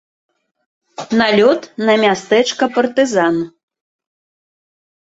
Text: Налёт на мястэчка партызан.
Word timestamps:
Налёт 1.19 1.61
на 1.91 1.95
мястэчка 2.05 2.65
партызан. 2.79 3.35